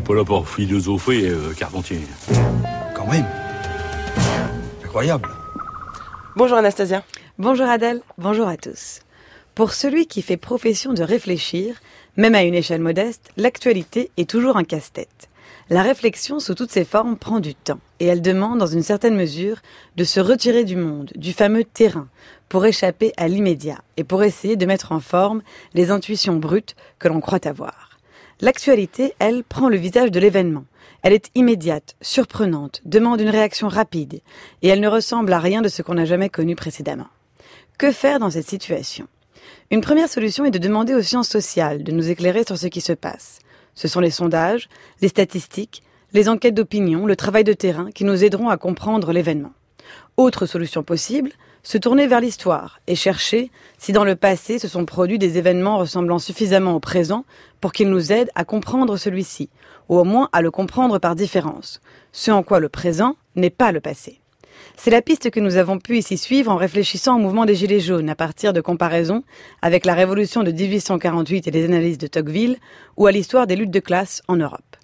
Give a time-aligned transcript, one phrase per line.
[0.00, 2.00] n'est pas là pour philosopher, euh, Carpentier.
[2.94, 3.26] Quand même.
[4.82, 5.28] Incroyable.
[6.36, 7.04] Bonjour Anastasia.
[7.38, 9.00] Bonjour Adèle, bonjour à tous.
[9.54, 11.76] Pour celui qui fait profession de réfléchir,
[12.16, 15.28] même à une échelle modeste, l'actualité est toujours un casse-tête.
[15.68, 19.16] La réflexion sous toutes ses formes prend du temps, et elle demande dans une certaine
[19.16, 19.58] mesure
[19.96, 22.08] de se retirer du monde, du fameux terrain,
[22.48, 25.42] pour échapper à l'immédiat, et pour essayer de mettre en forme
[25.74, 27.89] les intuitions brutes que l'on croit avoir.
[28.42, 30.64] L'actualité, elle, prend le visage de l'événement.
[31.02, 34.20] Elle est immédiate, surprenante, demande une réaction rapide,
[34.62, 37.08] et elle ne ressemble à rien de ce qu'on n'a jamais connu précédemment.
[37.76, 39.06] Que faire dans cette situation?
[39.70, 42.80] Une première solution est de demander aux sciences sociales de nous éclairer sur ce qui
[42.80, 43.40] se passe.
[43.74, 44.68] Ce sont les sondages,
[45.02, 49.52] les statistiques, les enquêtes d'opinion, le travail de terrain qui nous aideront à comprendre l'événement.
[50.16, 51.30] Autre solution possible,
[51.62, 55.78] se tourner vers l'histoire et chercher si dans le passé se sont produits des événements
[55.78, 57.24] ressemblant suffisamment au présent
[57.60, 59.50] pour qu'ils nous aident à comprendre celui-ci,
[59.88, 61.80] ou au moins à le comprendre par différence,
[62.12, 64.20] ce en quoi le présent n'est pas le passé.
[64.76, 67.80] C'est la piste que nous avons pu ici suivre en réfléchissant au mouvement des Gilets
[67.80, 69.22] jaunes à partir de comparaisons
[69.62, 72.56] avec la révolution de 1848 et les analyses de Tocqueville
[72.96, 74.76] ou à l'histoire des luttes de classe en Europe.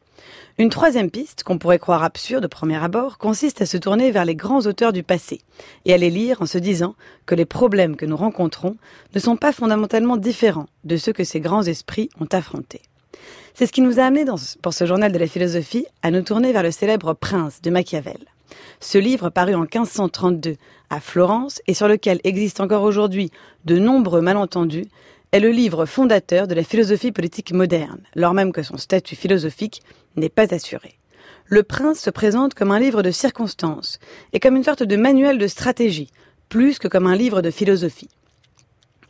[0.58, 4.24] Une troisième piste, qu'on pourrait croire absurde au premier abord, consiste à se tourner vers
[4.24, 5.42] les grands auteurs du passé
[5.84, 6.94] et à les lire en se disant
[7.26, 8.77] que les problèmes que nous rencontrons
[9.14, 12.80] ne sont pas fondamentalement différents de ceux que ces grands esprits ont affrontés.
[13.52, 16.22] C'est ce qui nous a amené dans, pour ce journal de la philosophie à nous
[16.22, 18.24] tourner vers le célèbre Prince de Machiavel.
[18.80, 20.56] Ce livre paru en 1532
[20.88, 23.30] à Florence et sur lequel existent encore aujourd'hui
[23.66, 24.86] de nombreux malentendus
[25.32, 29.83] est le livre fondateur de la philosophie politique moderne, lors même que son statut philosophique
[30.16, 30.98] n'est pas assuré.
[31.46, 33.98] Le Prince se présente comme un livre de circonstances
[34.33, 36.10] et comme une sorte de manuel de stratégie,
[36.48, 38.08] plus que comme un livre de philosophie.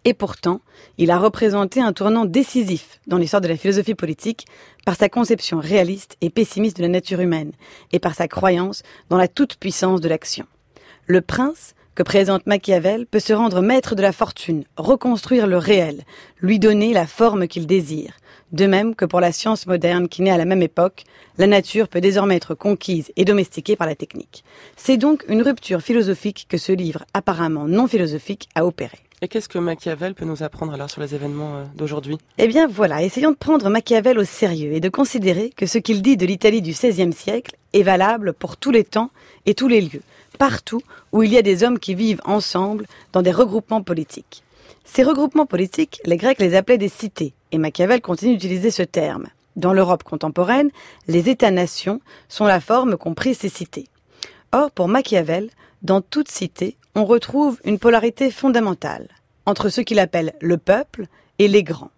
[0.05, 0.61] Et pourtant,
[0.99, 4.47] il a représenté un tournant décisif dans l'histoire de la philosophie politique
[4.85, 7.53] par sa conception réaliste et pessimiste de la nature humaine
[7.93, 10.47] et par sa croyance dans la toute-puissance de l'action.
[11.07, 16.03] Le prince, que présente Machiavel, peut se rendre maître de la fortune, reconstruire le réel,
[16.41, 18.19] lui donner la forme qu'il désire.
[18.53, 21.05] De même que pour la science moderne qui naît à la même époque,
[21.39, 24.45] la nature peut désormais être conquise et domestiquée par la technique.
[24.77, 29.06] C'est donc une rupture philosophique que ce livre apparemment non philosophique a opéré.
[29.23, 32.19] Et qu'est-ce que Machiavel peut nous apprendre alors sur les événements euh, d'aujourd'hui?
[32.37, 36.03] Eh bien voilà, essayons de prendre Machiavel au sérieux et de considérer que ce qu'il
[36.03, 39.11] dit de l'Italie du XVIe siècle est valable pour tous les temps
[39.47, 40.03] et tous les lieux,
[40.39, 40.83] partout
[41.13, 44.43] où il y a des hommes qui vivent ensemble dans des regroupements politiques.
[44.85, 49.29] Ces regroupements politiques, les Grecs les appelaient des cités, et Machiavel continue d'utiliser ce terme.
[49.57, 50.71] Dans l'Europe contemporaine,
[51.09, 53.87] les États-nations sont la forme qu'ont pris ces cités.
[54.53, 55.49] Or, pour Machiavel,
[55.83, 59.09] dans toute cité, on retrouve une polarité fondamentale
[59.45, 61.07] entre ce qu'il appelle le peuple
[61.39, 61.91] et les grands.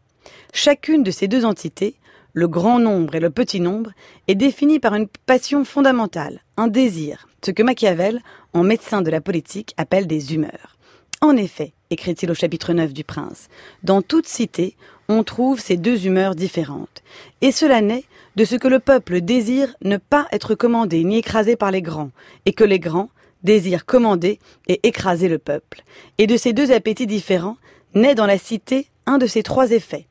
[0.52, 1.94] Chacune de ces deux entités,
[2.32, 3.92] le grand nombre et le petit nombre,
[4.26, 8.20] est définie par une passion fondamentale, un désir, ce que Machiavel,
[8.52, 10.76] en médecin de la politique, appelle des humeurs.
[11.20, 13.48] En effet, écrit-il au chapitre 9 du Prince,
[13.82, 14.76] dans toute cité,
[15.08, 17.02] on trouve ces deux humeurs différentes.
[17.40, 18.04] Et cela naît
[18.36, 22.10] de ce que le peuple désire ne pas être commandé ni écrasé par les grands,
[22.46, 23.10] et que les grands
[23.42, 25.82] désire commander et écraser le peuple.
[26.18, 27.56] Et de ces deux appétits différents
[27.94, 30.06] naît dans la cité un de ces trois effets,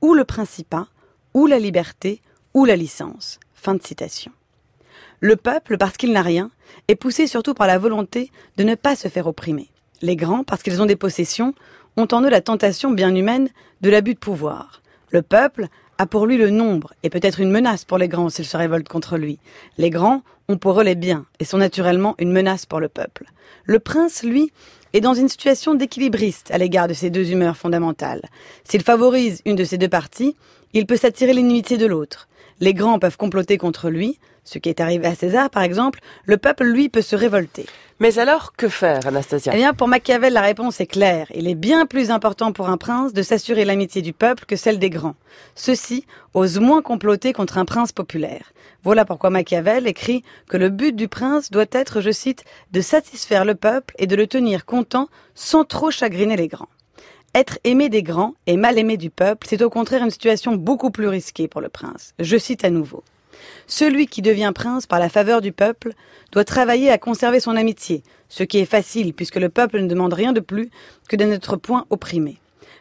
[0.00, 0.86] ou le principat,
[1.34, 2.20] ou la liberté,
[2.54, 3.38] ou la licence.
[3.54, 4.32] Fin de citation.
[5.20, 6.50] Le peuple, parce qu'il n'a rien,
[6.88, 9.68] est poussé surtout par la volonté de ne pas se faire opprimer.
[10.02, 11.54] Les grands, parce qu'ils ont des possessions,
[11.96, 13.50] ont en eux la tentation bien humaine
[13.82, 14.80] de l'abus de pouvoir.
[15.10, 15.68] Le peuple
[16.00, 18.88] a pour lui le nombre et peut-être une menace pour les grands s'ils se révoltent
[18.88, 19.38] contre lui.
[19.76, 23.26] Les grands ont pour eux les biens et sont naturellement une menace pour le peuple.
[23.64, 24.50] Le prince, lui,
[24.94, 28.22] est dans une situation d'équilibriste à l'égard de ces deux humeurs fondamentales.
[28.64, 30.36] S'il favorise une de ces deux parties,
[30.72, 32.28] il peut s'attirer l'inimitié de l'autre.
[32.60, 36.36] Les grands peuvent comploter contre lui, ce qui est arrivé à César par exemple, le
[36.36, 37.66] peuple, lui, peut se révolter.
[38.00, 39.52] Mais alors, que faire, Anastasia?
[39.54, 41.26] Eh bien, pour Machiavel, la réponse est claire.
[41.34, 44.78] Il est bien plus important pour un prince de s'assurer l'amitié du peuple que celle
[44.78, 45.16] des grands.
[45.54, 48.52] Ceux-ci osent moins comploter contre un prince populaire.
[48.82, 53.44] Voilà pourquoi Machiavel écrit que le but du prince doit être, je cite, de satisfaire
[53.44, 56.70] le peuple et de le tenir content sans trop chagriner les grands.
[57.34, 60.90] Être aimé des grands et mal aimé du peuple, c'est au contraire une situation beaucoup
[60.90, 62.14] plus risquée pour le prince.
[62.18, 63.04] Je cite à nouveau.
[63.66, 65.92] Celui qui devient prince par la faveur du peuple
[66.32, 70.12] doit travailler à conserver son amitié, ce qui est facile puisque le peuple ne demande
[70.12, 70.70] rien de plus
[71.08, 72.38] que de n'être point opprimé.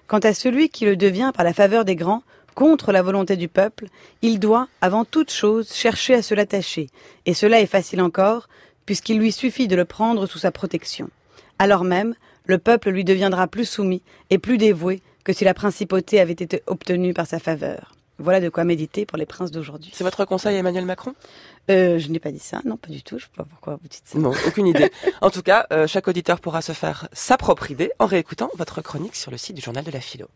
[0.08, 2.24] Quant à celui qui le devient par la faveur des grands,
[2.56, 3.86] contre la volonté du peuple,
[4.22, 6.90] il doit, avant toute chose, chercher à se l'attacher,
[7.26, 8.50] et cela est facile encore,
[8.86, 11.10] puisqu'il lui suffit de le prendre sous sa protection.
[11.58, 12.16] Alors même,
[12.46, 16.64] le peuple lui deviendra plus soumis et plus dévoué que si la principauté avait été
[16.66, 17.94] obtenue par sa faveur.
[18.19, 19.92] Voilà de quoi méditer pour les princes d'aujourd'hui.
[19.94, 21.13] C'est votre conseil à Emmanuel Macron?
[21.71, 23.18] Euh, Je n'ai pas dit ça, non, pas du tout.
[23.18, 24.19] Je ne sais pas pourquoi vous dites ça.
[24.19, 24.92] Non, aucune idée.
[25.21, 28.81] En tout cas, euh, chaque auditeur pourra se faire sa propre idée en réécoutant votre
[28.81, 30.27] chronique sur le site du journal de la philo.